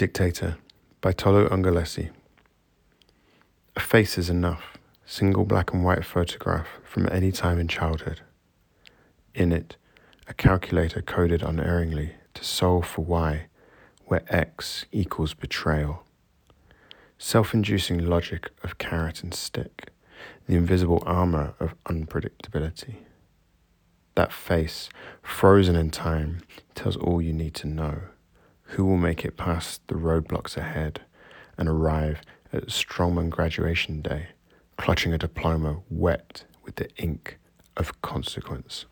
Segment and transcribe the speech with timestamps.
[0.00, 0.56] Dictator
[1.02, 2.08] by Tolu Ungalesi.
[3.76, 8.22] A face is enough, single black and white photograph from any time in childhood.
[9.34, 9.76] In it,
[10.26, 13.48] a calculator coded unerringly to solve for y,
[14.06, 16.04] where x equals betrayal.
[17.18, 19.90] Self inducing logic of carrot and stick,
[20.46, 22.94] the invisible armor of unpredictability.
[24.14, 24.88] That face,
[25.22, 26.40] frozen in time,
[26.74, 28.00] tells all you need to know.
[28.74, 31.00] Who will make it past the roadblocks ahead
[31.58, 32.20] and arrive
[32.52, 34.28] at Strongman graduation day,
[34.76, 37.38] clutching a diploma wet with the ink
[37.76, 38.86] of consequence?